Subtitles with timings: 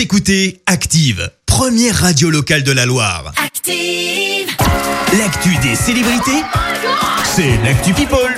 [0.00, 3.34] Vous écoutez Active, première radio locale de la Loire.
[3.36, 4.48] Active.
[5.18, 6.42] L'actu des célébrités,
[7.22, 8.34] c'est l'actu People.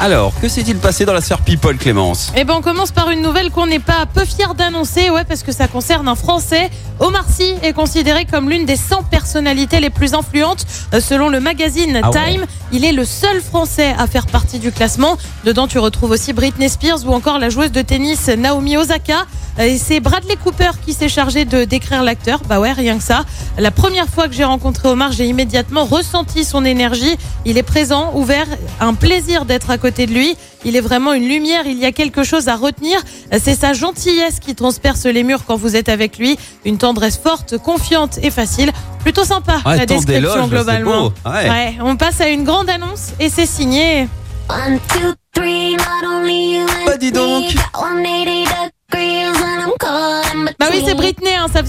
[0.00, 2.32] Alors, que s'est-il passé dans la sphère People, Clémence?
[2.34, 5.42] Eh ben, on commence par une nouvelle qu'on n'est pas peu fier d'annoncer, ouais, parce
[5.42, 6.70] que ça concerne un Français.
[6.98, 11.40] Omar Sy est considéré comme l'une des 100 personnalités les plus influentes euh, selon le
[11.40, 12.32] magazine Ah ouais.
[12.32, 12.46] Time.
[12.72, 15.18] Il est le seul Français à faire partie du classement.
[15.44, 19.26] Dedans, tu retrouves aussi Britney Spears ou encore la joueuse de tennis Naomi Osaka.
[19.58, 22.40] Euh, Et c'est Bradley Cooper qui s'est chargé de décrire l'acteur.
[22.48, 23.24] Bah ouais, rien que ça.
[23.58, 27.16] La première fois que j'ai rencontré Omar, j'ai immédiatement ressenti son énergie.
[27.44, 28.46] Il est présent, ouvert,
[28.80, 30.36] un plaisir d'être à côté de lui.
[30.64, 32.98] Il est vraiment une lumière, il y a quelque chose à retenir.
[33.40, 36.38] C'est sa gentillesse qui transperce les murs quand vous êtes avec lui.
[36.64, 38.72] Une tendresse forte, confiante et facile.
[39.00, 41.04] Plutôt sympa Ouais, la description globalement.
[41.04, 41.12] beau.
[41.30, 41.76] Ouais.
[41.80, 44.08] on passe à une grande annonce et c'est signé.
[44.48, 47.35] One, two, three, not only you and Bah, dis donc.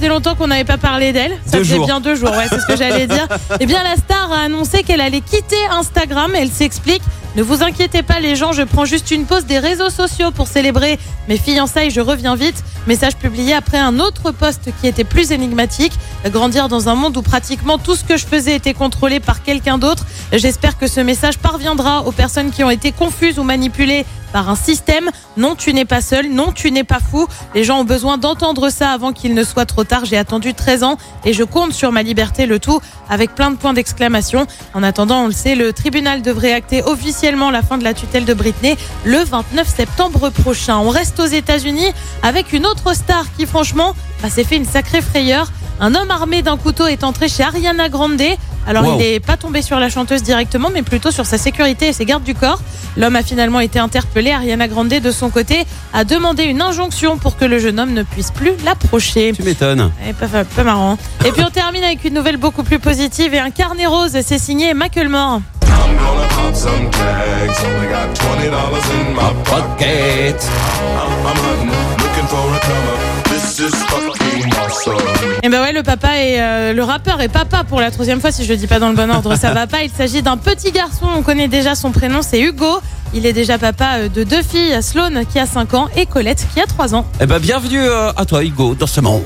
[0.08, 1.38] Longtemps qu'on n'avait pas parlé d'elle.
[1.46, 1.86] Ça Deux faisait jours.
[1.86, 3.28] bien deux jours, ouais, c'est ce que j'allais dire.
[3.60, 6.32] Eh bien, la star a annoncé qu'elle allait quitter Instagram.
[6.36, 7.02] Elle s'explique.
[7.36, 10.48] Ne vous inquiétez pas, les gens, je prends juste une pause des réseaux sociaux pour
[10.48, 12.64] célébrer mes fiançailles, je reviens vite.
[12.88, 15.94] Message publié après un autre post qui était plus énigmatique.
[16.26, 19.78] Grandir dans un monde où pratiquement tout ce que je faisais était contrôlé par quelqu'un
[19.78, 20.04] d'autre.
[20.34, 24.56] J'espère que ce message parviendra aux personnes qui ont été confuses ou manipulées par un
[24.56, 25.10] système.
[25.36, 26.30] Non, tu n'es pas seul.
[26.30, 27.28] Non, tu n'es pas fou.
[27.56, 30.06] Les gens ont besoin d'entendre ça avant qu'il ne soit trop tard.
[30.06, 33.56] J'ai attendu 13 ans et je compte sur ma liberté, le tout avec plein de
[33.56, 34.48] points d'exclamation.
[34.74, 38.26] En attendant, on le sait, le tribunal devrait acter officiellement la fin de la tutelle
[38.26, 40.78] de Britney le 29 septembre prochain.
[40.78, 41.92] On reste aux États-Unis
[42.24, 45.52] avec une autre star qui, franchement, bah, s'est fait une sacrée frayeur.
[45.80, 48.22] Un homme armé d'un couteau est entré chez Ariana Grande.
[48.68, 48.94] Alors, Wow.
[48.94, 52.06] il n'est pas tombé sur la chanteuse directement, mais plutôt sur sa sécurité et ses
[52.06, 52.60] gardes du corps.
[52.98, 54.32] L'homme a finalement été interpellé.
[54.32, 58.04] Ariana Grande, de son côté, a demandé une injonction pour que le jeune homme ne
[58.04, 59.32] puisse plus l'approcher.
[59.36, 59.92] Tu m'étonnes.
[60.08, 60.98] Eh, pas, pas- pas marrant.
[61.26, 64.18] Et puis on termine avec une nouvelle beaucoup plus positive et un carnet rose.
[64.24, 65.42] C'est signé Macklemore.
[75.44, 78.32] Et ben ouais, le papa et euh, le rappeur est papa pour la troisième fois
[78.32, 79.36] si je le dis pas dans le bon ordre.
[79.36, 79.84] Ça va pas.
[79.84, 81.08] Il s'agit d'un petit garçon.
[81.16, 82.22] On connaît déjà son prénom.
[82.22, 82.80] C'est Hugo.
[83.14, 86.46] Il est déjà papa euh, de deux filles, Sloane qui a 5 ans et Colette
[86.54, 87.06] qui a 3 ans.
[87.22, 89.24] Eh ben, bienvenue euh, à toi, Hugo, dans ce monde.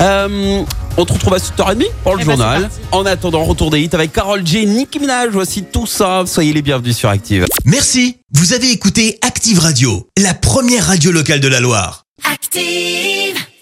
[0.00, 0.62] Euh,
[0.96, 2.70] on te retrouve à 7h30 pour le Eh ben, journal.
[2.92, 5.30] en attendant, retour des hits avec Carole J, Nicki Minaj.
[5.32, 6.22] Voici tout ça.
[6.26, 7.46] Soyez les bienvenus sur Active.
[7.64, 12.04] Merci, vous avez écouté Active Radio, la première radio locale de la Loire.
[12.30, 13.39] Active.